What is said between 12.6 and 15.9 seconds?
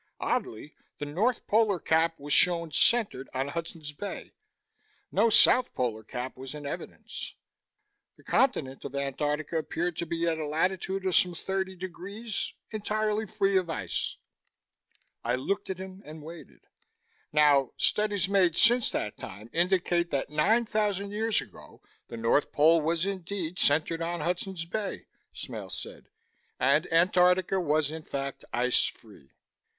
entirely free of ice." I looked at